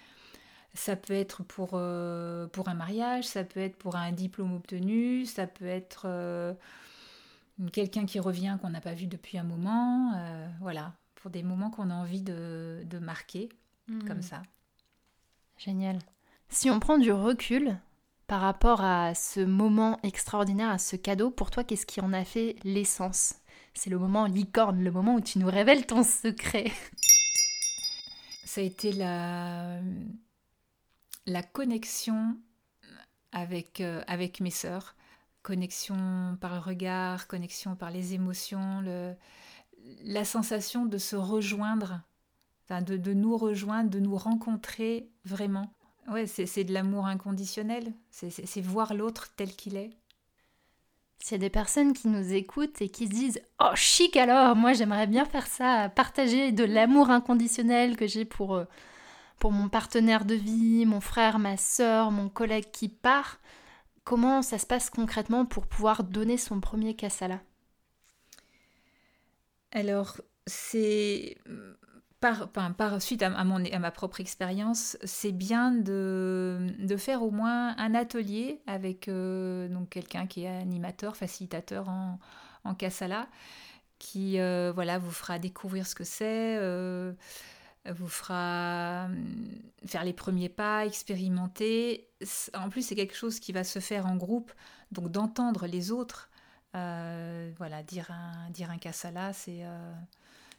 Ça 0.73 0.95
peut 0.95 1.13
être 1.13 1.43
pour, 1.43 1.71
euh, 1.73 2.47
pour 2.47 2.69
un 2.69 2.73
mariage, 2.73 3.25
ça 3.25 3.43
peut 3.43 3.59
être 3.59 3.75
pour 3.75 3.95
un 3.95 4.11
diplôme 4.11 4.53
obtenu, 4.53 5.25
ça 5.25 5.47
peut 5.47 5.65
être 5.65 6.03
euh, 6.05 6.53
quelqu'un 7.73 8.05
qui 8.05 8.19
revient 8.19 8.57
qu'on 8.61 8.69
n'a 8.69 8.81
pas 8.81 8.93
vu 8.93 9.07
depuis 9.07 9.37
un 9.37 9.43
moment. 9.43 10.13
Euh, 10.15 10.47
voilà, 10.61 10.93
pour 11.15 11.31
des 11.31 11.43
moments 11.43 11.71
qu'on 11.71 11.89
a 11.89 11.95
envie 11.95 12.21
de, 12.21 12.83
de 12.85 12.99
marquer, 12.99 13.49
comme 14.07 14.19
mmh. 14.19 14.21
ça. 14.21 14.43
Génial. 15.57 15.99
Si 16.49 16.69
on 16.69 16.79
prend 16.79 16.97
du 16.97 17.11
recul 17.11 17.77
par 18.27 18.41
rapport 18.41 18.81
à 18.81 19.15
ce 19.15 19.39
moment 19.39 19.99
extraordinaire, 20.03 20.69
à 20.69 20.77
ce 20.77 20.95
cadeau, 20.95 21.31
pour 21.31 21.49
toi, 21.49 21.63
qu'est-ce 21.63 21.87
qui 21.87 21.99
en 21.99 22.13
a 22.13 22.23
fait 22.23 22.55
l'essence? 22.63 23.35
C'est 23.73 23.89
le 23.89 23.97
moment 23.97 24.25
licorne, 24.25 24.83
le 24.83 24.91
moment 24.91 25.15
où 25.15 25.21
tu 25.21 25.39
nous 25.39 25.49
révèles 25.49 25.85
ton 25.85 26.03
secret. 26.03 26.71
Ça 28.45 28.61
a 28.61 28.63
été 28.63 28.91
la, 28.91 29.79
la 31.25 31.43
connexion 31.43 32.37
avec, 33.31 33.81
euh, 33.81 34.03
avec 34.07 34.41
mes 34.41 34.51
sœurs. 34.51 34.95
Connexion 35.41 36.37
par 36.41 36.53
le 36.53 36.59
regard, 36.59 37.27
connexion 37.27 37.75
par 37.75 37.91
les 37.91 38.13
émotions, 38.13 38.81
le, 38.81 39.15
la 40.03 40.25
sensation 40.25 40.85
de 40.85 40.97
se 40.97 41.15
rejoindre, 41.15 42.01
de, 42.69 42.97
de, 42.97 43.13
nous 43.13 43.37
rejoindre, 43.37 43.89
de 43.89 43.99
nous 43.99 44.17
rencontrer 44.17 45.09
vraiment. 45.25 45.73
Ouais, 46.11 46.27
c'est 46.27 46.63
de 46.63 46.73
l'amour 46.73 47.05
inconditionnel, 47.05 47.93
c'est 48.09 48.61
voir 48.61 48.93
l'autre 48.93 49.29
tel 49.35 49.55
qu'il 49.55 49.77
est. 49.77 49.91
S'il 51.19 51.33
y 51.33 51.35
a 51.35 51.39
des 51.39 51.49
personnes 51.49 51.93
qui 51.93 52.07
nous 52.07 52.33
écoutent 52.33 52.81
et 52.81 52.89
qui 52.89 53.05
se 53.05 53.11
disent 53.11 53.41
Oh 53.59 53.75
chic 53.75 54.15
alors, 54.17 54.55
moi 54.55 54.73
j'aimerais 54.73 55.05
bien 55.05 55.25
faire 55.25 55.47
ça, 55.47 55.89
partager 55.89 56.51
de 56.51 56.63
l'amour 56.63 57.09
inconditionnel 57.09 57.95
que 57.97 58.07
j'ai 58.07 58.25
pour, 58.25 58.55
euh, 58.55 58.65
pour 59.39 59.51
mon 59.51 59.69
partenaire 59.69 60.25
de 60.25 60.35
vie, 60.35 60.85
mon 60.85 61.01
frère, 61.01 61.39
ma 61.39 61.57
soeur, 61.57 62.11
mon 62.11 62.29
collègue 62.29 62.71
qui 62.71 62.89
part, 62.89 63.39
comment 64.03 64.41
ça 64.41 64.57
se 64.57 64.65
passe 64.65 64.89
concrètement 64.89 65.45
pour 65.45 65.67
pouvoir 65.67 66.03
donner 66.03 66.37
son 66.37 66.59
premier 66.59 66.95
cassala 66.95 67.39
Alors, 69.71 70.19
c'est 70.45 71.37
par, 72.19 73.01
suite 73.01 73.23
à, 73.23 73.29
ma 73.29 73.91
propre 73.91 74.19
expérience, 74.19 74.97
c'est 75.03 75.31
bien 75.31 75.71
de, 75.71 76.95
faire 76.97 77.23
au 77.23 77.31
moins 77.31 77.77
un 77.77 77.95
atelier 77.95 78.59
avec 78.67 79.07
euh, 79.07 79.69
quelqu'un 79.89 80.27
qui 80.27 80.43
est 80.43 80.47
animateur, 80.47 81.15
facilitateur 81.15 81.87
en, 81.87 82.19
en 82.65 82.75
Kassala, 82.75 83.27
qui 83.99 84.39
euh, 84.39 84.71
voilà, 84.73 84.97
vous 84.97 85.11
fera 85.11 85.39
découvrir 85.39 85.87
ce 85.87 85.95
que 85.95 86.03
c'est, 86.03 86.57
euh, 86.57 87.13
vous 87.91 88.07
fera 88.07 89.07
faire 89.85 90.03
les 90.03 90.13
premiers 90.13 90.49
pas, 90.49 90.85
expérimenter. 90.85 92.09
En 92.53 92.69
plus, 92.69 92.81
c'est 92.83 92.95
quelque 92.95 93.15
chose 93.15 93.39
qui 93.39 93.51
va 93.51 93.63
se 93.63 93.79
faire 93.79 94.05
en 94.05 94.15
groupe, 94.15 94.51
donc 94.91 95.11
d'entendre 95.11 95.67
les 95.67 95.91
autres. 95.91 96.29
voilà, 96.73 97.83
dire 97.83 98.11
un, 98.11 98.49
dire 98.51 98.71
un 98.71 98.77
Kassala, 98.77 99.33
c'est 99.33 99.63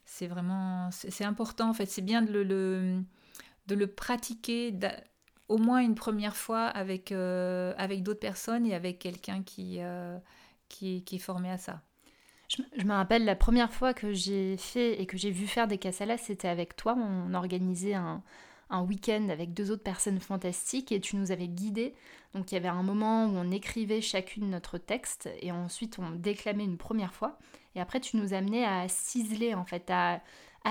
c'est 0.04 0.26
vraiment 0.26 0.90
c'est 0.90 1.24
important 1.24 1.70
en 1.70 1.74
fait. 1.74 1.86
C'est 1.86 2.02
bien 2.02 2.22
de 2.22 2.32
le, 2.32 3.02
de 3.66 3.74
le 3.74 3.86
pratiquer 3.86 4.72
au 5.50 5.58
moins 5.58 5.80
une 5.80 5.96
première 5.96 6.36
fois 6.36 6.66
avec, 6.66 7.12
euh, 7.12 7.74
avec 7.76 8.02
d'autres 8.02 8.20
personnes 8.20 8.66
et 8.66 8.74
avec 8.74 9.00
quelqu'un 9.00 9.42
qui, 9.42 9.78
euh, 9.80 10.16
qui, 10.68 11.04
qui, 11.04 11.16
est 11.16 11.20
formé 11.20 11.50
à 11.50 11.58
ça. 11.58 11.82
Je, 12.50 12.84
me 12.84 12.92
rappelle 12.92 13.24
la 13.24 13.36
première 13.36 13.72
fois 13.72 13.94
que 13.94 14.12
j'ai 14.12 14.56
fait 14.56 15.00
et 15.00 15.06
que 15.06 15.16
j'ai 15.16 15.30
vu 15.30 15.46
faire 15.46 15.68
des 15.68 15.78
cassalas, 15.78 16.18
c'était 16.18 16.48
avec 16.48 16.74
toi. 16.74 16.96
On 16.96 17.32
organisait 17.34 17.94
un, 17.94 18.22
week-end 18.88 19.28
avec 19.30 19.52
deux 19.54 19.70
autres 19.70 19.82
personnes 19.82 20.20
fantastiques 20.20 20.90
et 20.92 21.00
tu 21.00 21.16
nous 21.16 21.30
avais 21.30 21.48
guidés. 21.48 21.94
Donc 22.34 22.50
il 22.50 22.54
y 22.54 22.58
avait 22.58 22.68
un 22.68 22.82
moment 22.82 23.26
où 23.26 23.36
on 23.36 23.50
écrivait 23.50 24.00
chacune 24.00 24.50
notre 24.50 24.78
texte 24.78 25.28
et 25.40 25.52
ensuite 25.52 25.98
on 25.98 26.10
déclamait 26.10 26.64
une 26.64 26.78
première 26.78 27.14
fois. 27.14 27.38
Et 27.76 27.80
après, 27.80 28.00
tu 28.00 28.16
nous 28.16 28.34
amenais 28.34 28.64
à 28.64 28.88
ciseler, 28.88 29.54
en 29.54 29.64
fait, 29.64 29.90
à, 29.90 30.20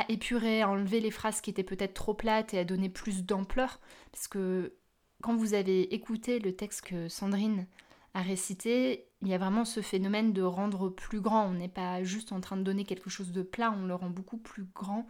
épurer, 0.10 0.62
à 0.62 0.70
enlever 0.70 1.00
les 1.00 1.12
phrases 1.12 1.40
qui 1.40 1.50
étaient 1.50 1.64
peut-être 1.64 1.94
trop 1.94 2.14
plates 2.14 2.54
et 2.54 2.60
à 2.60 2.66
donner 2.66 2.90
plus 2.90 3.24
d'ampleur. 3.24 3.80
Parce 4.12 4.28
que 4.28 4.74
quand 5.22 5.36
vous 5.36 5.54
avez 5.54 5.94
écouté 5.94 6.40
le 6.40 6.54
texte 6.54 6.82
que 6.82 7.08
Sandrine 7.08 7.68
a 8.14 8.22
récité, 8.22 9.08
il 9.22 9.28
y 9.28 9.34
a 9.34 9.38
vraiment 9.38 9.66
ce 9.66 9.82
phénomène 9.82 10.34
de 10.34 10.42
rendre 10.42 10.90
plus 10.90 11.22
grand. 11.22 11.48
On 11.48 11.54
n'est 11.54 11.68
pas 11.68 12.04
juste 12.04 12.32
en 12.32 12.42
train 12.42 12.58
de 12.58 12.64
donner 12.64 12.84
quelque 12.84 13.10
chose 13.10 13.32
de 13.32 13.42
plat, 13.42 13.72
on 13.72 13.86
le 13.86 13.96
rend 13.96 14.10
beaucoup 14.10 14.38
plus 14.38 14.66
grand. 14.74 15.08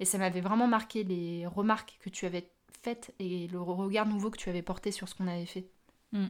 Et 0.00 0.04
ça 0.04 0.18
m'avait 0.18 0.40
vraiment 0.40 0.66
marqué 0.66 1.04
les 1.04 1.46
remarques 1.46 1.98
que 2.00 2.10
tu 2.10 2.26
avais 2.26 2.50
faites 2.82 3.14
et 3.18 3.48
le 3.48 3.60
regard 3.60 4.06
nouveau 4.06 4.30
que 4.30 4.36
tu 4.36 4.48
avais 4.50 4.62
porté 4.62 4.90
sur 4.90 5.08
ce 5.08 5.14
qu'on 5.14 5.28
avait 5.28 5.46
fait. 5.46 5.66
Mm. 6.12 6.26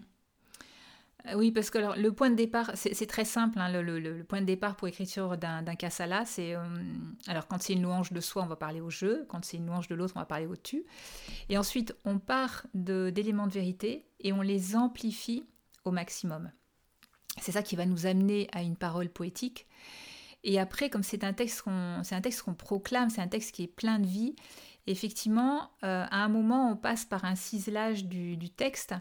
Euh, 1.26 1.34
oui, 1.34 1.50
parce 1.50 1.70
que 1.70 1.98
le 1.98 2.12
point 2.12 2.30
de 2.30 2.34
départ, 2.34 2.72
c'est 2.74 3.06
très 3.06 3.24
simple. 3.24 3.58
Hein, 3.58 3.70
le, 3.82 4.22
point 4.24 4.40
de 4.40 4.46
départ 4.46 4.76
pour 4.76 4.86
l'écriture 4.86 5.36
d'un 5.36 5.74
cassala, 5.74 6.24
c'est. 6.26 6.54
Euh, 6.54 6.62
alors, 7.26 7.48
quand 7.48 7.60
c'est 7.62 7.72
une 7.72 7.82
louange 7.82 8.12
de 8.12 8.20
soi, 8.20 8.42
on 8.42 8.46
va 8.46 8.56
parler 8.56 8.80
au 8.80 8.90
jeu. 8.90 9.24
Quand 9.28 9.44
c'est 9.44 9.56
une 9.56 9.66
louange 9.66 9.88
de 9.88 9.94
l'autre, 9.94 10.12
on 10.16 10.20
va 10.20 10.26
parler 10.26 10.46
au 10.46 10.56
tu. 10.56 10.84
Et 11.48 11.56
ensuite, 11.56 11.94
on 12.04 12.18
part 12.18 12.66
d'éléments 12.74 13.46
de, 13.46 13.52
vérité 13.52 14.04
et 14.20 14.32
on 14.32 14.42
les 14.42 14.76
amplifie 14.76 15.44
au 15.84 15.90
maximum. 15.90 16.50
C'est 17.40 17.52
ça 17.52 17.62
qui 17.62 17.76
va 17.76 17.86
nous 17.86 18.06
amener 18.06 18.48
à 18.52 18.62
une 18.62 18.76
parole 18.76 19.08
poétique. 19.08 19.66
Et 20.44 20.60
après, 20.60 20.90
comme 20.90 21.02
c'est 21.02 21.24
un 21.24 21.32
texte 21.32 21.62
qu'on 21.62 22.54
proclame, 22.54 23.10
c'est 23.10 23.22
un 23.22 23.28
texte 23.28 23.54
qui 23.54 23.62
est 23.64 23.68
plein 23.68 23.98
de 23.98 24.06
vie, 24.06 24.36
effectivement, 24.86 25.70
euh, 25.82 26.04
à 26.10 26.24
un 26.24 26.28
moment, 26.28 26.70
on 26.70 26.76
passe 26.76 27.04
par 27.04 27.24
un 27.24 27.34
ciselage 27.34 28.04
du, 28.04 28.36
du 28.36 28.50
texte 28.50 28.94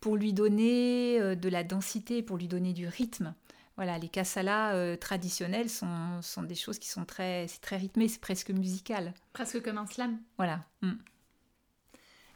pour 0.00 0.16
lui 0.16 0.32
donner 0.32 1.20
euh, 1.20 1.34
de 1.34 1.48
la 1.48 1.64
densité, 1.64 2.22
pour 2.22 2.36
lui 2.36 2.48
donner 2.48 2.72
du 2.72 2.86
rythme. 2.86 3.34
Voilà, 3.76 3.98
les 3.98 4.08
kassalas 4.08 4.74
euh, 4.74 4.96
traditionnels 4.96 5.68
sont, 5.68 6.22
sont, 6.22 6.44
des 6.44 6.54
choses 6.54 6.78
qui 6.78 6.88
sont 6.88 7.04
très, 7.04 7.46
c'est 7.48 7.60
très 7.60 7.76
rythmé, 7.76 8.06
c'est 8.06 8.20
presque 8.20 8.50
musical. 8.50 9.12
Presque 9.32 9.62
comme 9.62 9.78
un 9.78 9.86
slam. 9.86 10.20
Voilà. 10.36 10.64
Mm. 10.82 10.92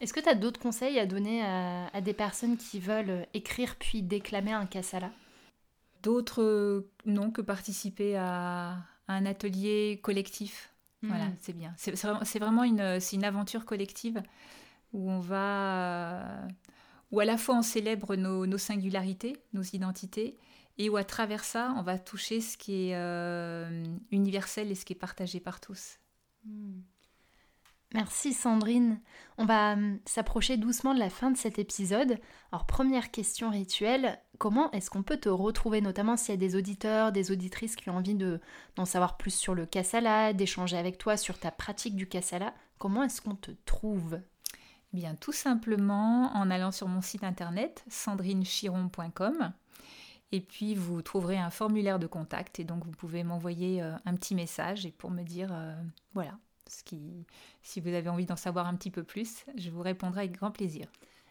Est-ce 0.00 0.12
que 0.12 0.20
tu 0.20 0.28
as 0.28 0.34
d'autres 0.34 0.60
conseils 0.60 0.98
à 0.98 1.06
donner 1.06 1.42
à, 1.42 2.00
des 2.00 2.14
personnes 2.14 2.56
qui 2.56 2.78
veulent 2.78 3.26
écrire 3.34 3.76
puis 3.76 4.02
déclamer 4.02 4.52
un 4.52 4.66
kassala? 4.66 5.10
D'autres, 6.02 6.42
euh, 6.42 6.90
non, 7.04 7.30
que 7.30 7.40
participer 7.40 8.16
à, 8.16 8.76
un 9.08 9.26
atelier 9.26 9.98
collectif. 10.02 10.72
Voilà, 11.02 11.26
mm. 11.26 11.36
c'est 11.40 11.52
bien. 11.52 11.74
C'est 11.76 12.38
vraiment 12.38 12.64
une, 12.64 12.98
une 13.12 13.24
aventure 13.24 13.64
collective 13.64 14.22
où 14.92 15.10
on 15.10 15.20
va 15.20 16.46
où 17.10 17.20
à 17.20 17.24
la 17.24 17.38
fois 17.38 17.56
on 17.56 17.62
célèbre 17.62 18.16
nos, 18.16 18.58
singularités, 18.58 19.36
nos 19.52 19.62
identités, 19.62 20.36
et 20.76 20.88
où 20.88 20.96
à 20.96 21.04
travers 21.04 21.44
ça, 21.44 21.74
on 21.76 21.82
va 21.82 21.98
toucher 21.98 22.40
ce 22.40 22.56
qui 22.56 22.88
est 22.88 22.94
euh, 22.94 23.84
universel 24.10 24.70
et 24.70 24.74
ce 24.74 24.84
qui 24.84 24.92
est 24.92 24.96
partagé 24.96 25.40
par 25.40 25.60
tous. 25.60 25.98
Hmm. 26.44 26.80
Merci 27.94 28.34
Sandrine. 28.34 29.00
On 29.38 29.46
va 29.46 29.72
hum, 29.72 29.98
s'approcher 30.04 30.58
doucement 30.58 30.92
de 30.92 30.98
la 30.98 31.08
fin 31.08 31.30
de 31.30 31.38
cet 31.38 31.58
épisode. 31.58 32.18
Alors 32.52 32.66
première 32.66 33.10
question 33.10 33.50
rituelle, 33.50 34.20
comment 34.38 34.70
est-ce 34.72 34.90
qu'on 34.90 35.02
peut 35.02 35.16
te 35.16 35.30
retrouver, 35.30 35.80
notamment 35.80 36.16
s'il 36.16 36.34
y 36.34 36.36
a 36.36 36.40
des 36.40 36.54
auditeurs, 36.54 37.12
des 37.12 37.30
auditrices 37.30 37.76
qui 37.76 37.88
ont 37.88 37.96
envie 37.96 38.14
d'en 38.76 38.84
savoir 38.84 39.16
plus 39.16 39.34
sur 39.34 39.54
le 39.54 39.64
cassala, 39.64 40.34
d'échanger 40.34 40.76
avec 40.76 40.98
toi 40.98 41.16
sur 41.16 41.38
ta 41.38 41.50
pratique 41.50 41.96
du 41.96 42.08
cassala, 42.08 42.52
comment 42.78 43.04
est-ce 43.04 43.22
qu'on 43.22 43.36
te 43.36 43.52
trouve? 43.64 44.20
Eh 44.92 44.96
bien, 44.96 45.14
tout 45.14 45.32
simplement 45.32 46.30
en 46.34 46.50
allant 46.50 46.72
sur 46.72 46.88
mon 46.88 47.00
site 47.00 47.24
internet 47.24 47.84
sandrinechiron.com 47.88 49.52
et 50.30 50.40
puis 50.40 50.74
vous 50.74 51.00
trouverez 51.00 51.38
un 51.38 51.50
formulaire 51.50 51.98
de 51.98 52.06
contact 52.06 52.60
et 52.60 52.64
donc 52.64 52.84
vous 52.84 52.90
pouvez 52.90 53.24
m'envoyer 53.24 53.82
euh, 53.82 53.94
un 54.04 54.14
petit 54.14 54.34
message 54.34 54.84
et 54.84 54.92
pour 54.92 55.10
me 55.10 55.22
dire 55.22 55.48
euh, 55.52 55.74
voilà 56.12 56.38
ce 56.68 56.82
qui 56.84 57.26
si 57.62 57.80
vous 57.80 57.88
avez 57.88 58.08
envie 58.08 58.26
d'en 58.26 58.36
savoir 58.36 58.66
un 58.66 58.74
petit 58.74 58.90
peu 58.90 59.02
plus, 59.02 59.44
je 59.56 59.70
vous 59.70 59.82
répondrai 59.82 60.20
avec 60.20 60.32
grand 60.32 60.50
plaisir. 60.50 60.86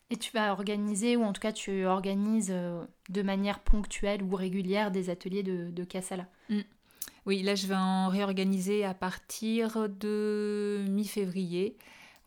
Et 0.09 0.17
tu 0.17 0.31
vas 0.31 0.51
organiser, 0.53 1.17
ou 1.17 1.23
en 1.23 1.33
tout 1.33 1.41
cas 1.41 1.51
tu 1.51 1.85
organises 1.85 2.51
euh, 2.51 2.85
de 3.09 3.21
manière 3.21 3.59
ponctuelle 3.59 4.23
ou 4.23 4.35
régulière 4.35 4.89
des 4.91 5.09
ateliers 5.09 5.43
de, 5.43 5.69
de 5.69 5.83
Kassala 5.83 6.27
mm. 6.49 6.61
Oui, 7.25 7.43
là 7.43 7.55
je 7.55 7.67
vais 7.67 7.75
en 7.75 8.07
réorganiser 8.07 8.85
à 8.85 8.93
partir 8.93 9.89
de 9.89 10.85
mi-février 10.87 11.77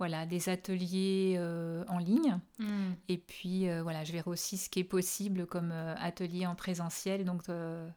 voilà, 0.01 0.25
des 0.25 0.49
ateliers 0.49 1.35
euh, 1.37 1.85
en 1.87 1.99
ligne. 1.99 2.41
Hmm. 2.59 2.93
Et 3.09 3.19
puis, 3.19 3.69
euh, 3.69 3.83
voilà, 3.83 4.03
je 4.03 4.13
verrai 4.13 4.31
aussi 4.31 4.57
ce 4.57 4.71
qui 4.71 4.81
est 4.81 4.85
possible 4.85 5.47
comme 5.47 5.73
euh, 5.73 5.95
atelier 5.99 6.47
en 6.47 6.55
présentiel, 6.55 7.27
donc 7.27 7.43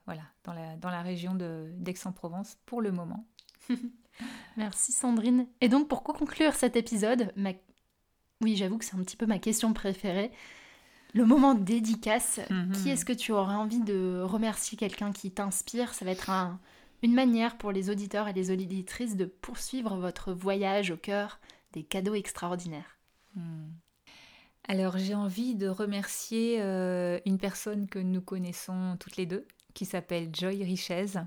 voilà, 0.06 0.24
dans 0.44 0.52
la, 0.52 0.76
dans 0.76 0.90
la 0.90 1.02
région 1.02 1.34
d'Aix-en-Provence 1.34 2.58
pour 2.66 2.82
le 2.82 2.92
moment. 2.92 3.26
Merci 4.58 4.92
Sandrine. 4.92 5.48
Et 5.62 5.70
donc, 5.70 5.88
pour 5.88 6.04
conclure 6.04 6.54
cet 6.54 6.76
épisode, 6.76 7.34
oui, 8.42 8.56
j'avoue 8.56 8.78
que 8.78 8.86
c'est 8.86 8.96
un 8.96 9.04
petit 9.04 9.18
peu 9.18 9.26
ma 9.26 9.40
question 9.40 9.74
préférée. 9.74 10.32
Le 11.14 11.26
moment 11.26 11.54
dédicace, 11.54 12.40
mhm. 12.50 12.72
qui 12.72 12.90
est-ce 12.90 13.06
que 13.06 13.14
tu 13.14 13.32
aurais 13.32 13.56
envie 13.56 13.82
de 13.82 14.22
remercier 14.24 14.78
quelqu'un 14.78 15.12
qui 15.12 15.32
t'inspire? 15.32 15.94
Ça 15.94 16.06
va 16.06 16.12
être 16.12 16.32
une 17.04 17.14
manière 17.14 17.58
pour 17.58 17.72
les 17.72 17.90
auditeurs 17.90 18.28
et 18.28 18.34
les 18.34 18.50
auditrices 18.50 19.16
de 19.16 19.26
poursuivre 19.26 19.96
votre 19.98 20.34
voyage 20.34 20.92
au 20.92 20.98
cœur 20.98 21.40
des 21.74 21.84
cadeaux 21.84 22.16
extraordinaires. 22.16 22.98
Hmm. 23.36 23.70
Alors 24.68 24.98
j'ai 24.98 25.14
envie 25.14 25.56
de 25.56 25.68
remercier 25.68 26.62
euh, 26.62 27.20
une 27.26 27.38
personne 27.38 27.88
que 27.88 28.00
nous 28.00 28.22
connaissons 28.22 28.96
toutes 29.00 29.18
les 29.18 29.26
deux, 29.26 29.46
qui 29.74 29.86
s'appelle 29.86 30.30
Joy 30.34 30.64
Richez, 30.64 31.20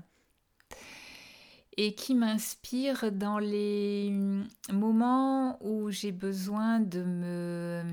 et 1.77 1.93
qui 1.93 2.15
m'inspire 2.15 3.11
dans 3.11 3.37
les 3.39 4.11
moments 4.71 5.57
où 5.63 5.91
j'ai 5.91 6.11
besoin 6.11 6.79
de 6.79 7.03
me 7.03 7.83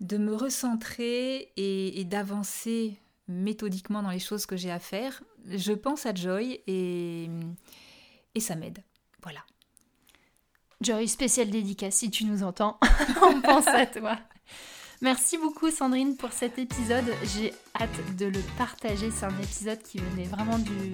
de 0.00 0.18
me 0.18 0.34
recentrer 0.34 1.52
et, 1.56 2.04
d'avancer 2.04 3.00
méthodiquement 3.28 4.02
dans 4.02 4.10
les 4.10 4.18
choses 4.18 4.44
que 4.44 4.56
j'ai 4.56 4.70
à 4.70 4.78
faire, 4.78 5.22
je 5.46 5.72
pense 5.72 6.04
à 6.04 6.14
Joy 6.14 6.60
et, 6.66 7.30
et 8.34 8.40
ça 8.40 8.56
m'aide. 8.56 8.84
Voilà. 9.22 9.40
Joy, 10.82 11.08
spéciale 11.08 11.48
dédicace, 11.48 11.94
si 11.94 12.10
tu 12.10 12.26
nous 12.26 12.42
entends, 12.42 12.78
on 13.22 13.40
pense 13.40 13.66
à 13.66 13.86
toi. 13.86 14.18
Merci 15.02 15.36
beaucoup 15.36 15.70
Sandrine 15.70 16.16
pour 16.16 16.32
cet 16.32 16.58
épisode. 16.58 17.04
J'ai 17.22 17.52
hâte 17.78 18.16
de 18.16 18.26
le 18.26 18.40
partager. 18.56 19.10
C'est 19.10 19.26
un 19.26 19.38
épisode 19.42 19.82
qui 19.82 19.98
venait 19.98 20.24
vraiment 20.26 20.58
du, 20.58 20.90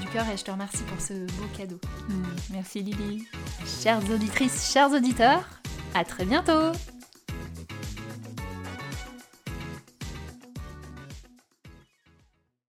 du 0.00 0.08
cœur 0.12 0.28
et 0.28 0.36
je 0.36 0.44
te 0.44 0.50
remercie 0.50 0.82
pour 0.82 1.00
ce 1.00 1.12
beau 1.12 1.46
cadeau. 1.56 1.78
Hmm, 2.08 2.24
merci 2.50 2.80
Lily. 2.80 3.26
Chères 3.82 4.00
auditrices, 4.10 4.72
chers 4.72 4.90
auditeurs, 4.90 5.48
à 5.94 6.04
très 6.04 6.24
bientôt 6.24 6.72